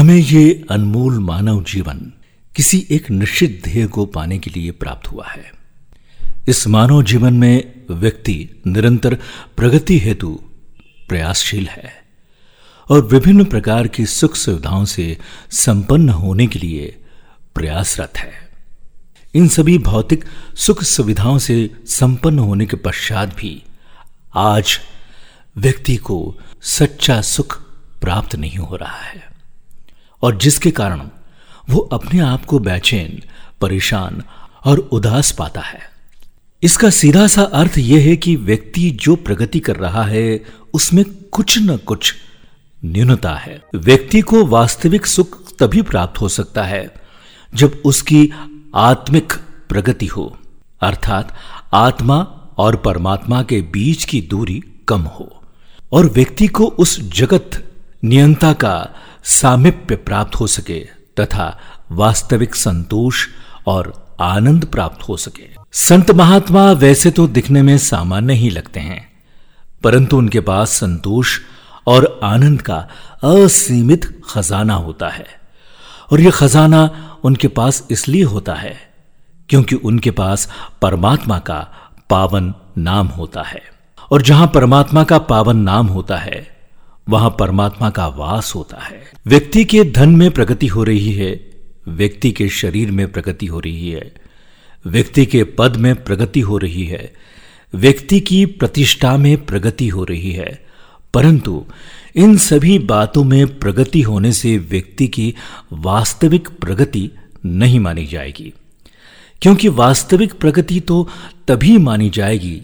[0.00, 2.12] हमें ये अनमोल मानव जीवन
[2.56, 5.52] किसी एक निश्चित ध्येय को पाने के लिए प्राप्त हुआ है।
[6.48, 9.14] इस मानव जीवन में व्यक्ति निरंतर
[9.56, 10.40] प्रगति हेतु
[11.08, 11.92] प्रयासशील है
[12.90, 15.18] और विभिन्न प्रकार की सुख सुविधाओं से
[15.50, 17.04] संपन्न होने के लिए
[17.54, 18.32] प्रयासरत है।
[19.34, 20.24] इन सभी भौतिक
[20.56, 23.62] सुख सुविधाओं से संपन्न होने के पश्चात भी
[24.34, 24.80] आज
[25.56, 27.60] व्यक्ति को सच्चा सुख
[28.00, 29.29] प्राप्त नहीं हो रहा है।
[30.22, 31.00] और जिसके कारण
[31.70, 33.22] वो अपने आप को बेचैन,
[33.60, 34.22] परेशान
[34.64, 35.80] और उदास पाता है।
[36.62, 41.58] इसका सीधा सा अर्थ यह है कि व्यक्ति जो प्रगति कर रहा है, उसमें कुछ
[41.58, 42.14] न कुछ
[42.84, 46.94] न्यूनता है। व्यक्ति को वास्तविक सुख तभी प्राप्त हो सकता है,
[47.54, 48.30] जब उसकी
[48.74, 49.32] आत्मिक
[49.68, 50.38] प्रगति हो,
[50.80, 51.36] अर्थात
[51.72, 52.16] आत्मा
[52.58, 55.42] और परमात्मा के बीच की दूरी कम हो
[55.92, 57.72] और व्यक्ति को उस जगत
[58.04, 60.78] नियंता का सामिप्य प्राप्त हो सके
[61.20, 61.58] तथा
[61.90, 63.26] वास्तविक संतोष
[63.66, 69.06] और आनंद प्राप्त हो सके। संत महात्मा वैसे तो दिखने में सामान्य ही लगते हैं,
[69.82, 71.38] परंतु उनके पास संतोष
[71.86, 72.76] और आनंद का
[73.24, 75.26] असीमित खजाना होता है।
[76.12, 76.88] और यह खजाना
[77.24, 78.74] उनके पास इसलिए होता है
[79.48, 80.48] क्योंकि उनके पास
[80.82, 81.58] परमात्मा का
[82.10, 83.62] पावन नाम होता है।
[84.10, 86.59] और जहाँ परमात्मा का पावन नाम होता है
[87.10, 91.50] वहाँ परमात्मा का वास होता है। व्यक्ति के धन में प्रगति हो रही है,
[91.88, 94.12] व्यक्ति के शरीर में प्रगति हो रही है,
[94.86, 97.12] व्यक्ति के पद में प्रगति हो रही है,
[97.74, 100.66] व्यक्ति की प्रतिष्ठा में प्रगति हो रही है।
[101.14, 101.66] परंतु
[102.16, 105.34] इन सभी बातों में प्रगति होने से व्यक्ति की
[105.72, 107.10] वास्तविक प्रगति
[107.46, 108.52] नहीं मानी जाएगी।
[109.42, 111.08] क्योंकि वास्तविक प्रगति तो
[111.48, 112.62] तभी मानी जाएगी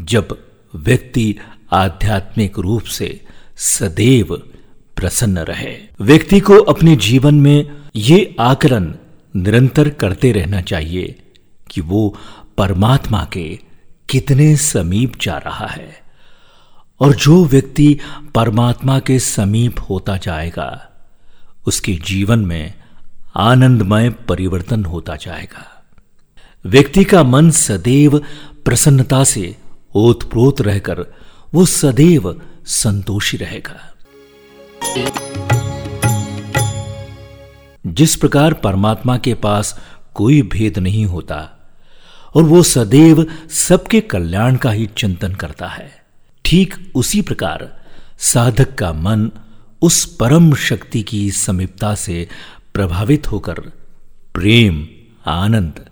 [0.00, 0.38] जब
[0.76, 1.36] व्यक्ति
[1.72, 3.20] आध्यात्मिक रूप से
[3.56, 4.42] सदैव
[4.96, 8.94] प्रसन्न रहे। व्यक्ति को अपने जीवन में ये आकलन
[9.36, 11.22] निरंतर करते रहना चाहिए
[11.70, 12.16] कि वो
[12.58, 13.58] परमात्मा के
[14.08, 16.02] कितने समीप जा रहा है।
[17.00, 17.98] और जो व्यक्ति
[18.34, 20.90] परमात्मा के समीप होता जाएगा,
[21.66, 22.74] उसके जीवन में
[23.36, 25.86] आनंदमय परिवर्तन होता जाएगा।
[26.66, 28.18] व्यक्ति का मन सदैव
[28.64, 29.56] प्रसन्नता से
[29.94, 31.06] ओतप्रोत रहकर
[31.54, 33.80] वो सदैव संतोषी रहेगा।
[37.86, 39.78] जिस प्रकार परमात्मा के पास
[40.14, 41.38] कोई भेद नहीं होता,
[42.34, 45.90] और वो सदैव सबके कल्याण का ही चिंतन करता है,
[46.44, 47.84] ठीक उसी प्रकार
[48.18, 49.30] साधक का मन
[49.82, 52.28] उस परम शक्ति की समीपता से
[52.74, 53.60] प्रभावित होकर
[54.34, 54.86] प्रेम,
[55.26, 55.84] आनंद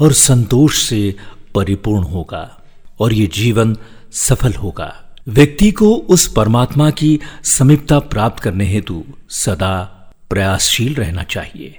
[0.00, 1.16] और संतोष से
[1.54, 2.62] परिपूर्ण होगा,
[3.00, 3.76] और ये जीवन
[4.12, 9.82] सफल होगा। व्यक्ति को उस परमात्मा की समीपता प्राप्त करने हेतु सदा
[10.30, 11.78] प्रयासशील रहना चाहिए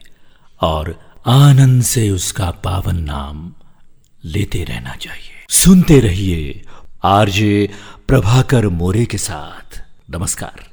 [0.61, 3.53] और आनंद से उसका पावन नाम
[4.25, 6.65] लेते रहना चाहिए। सुनते रहिए
[7.03, 7.69] आरजे
[8.07, 10.63] प्रभाकर मोरे के साथ। नमस्कार।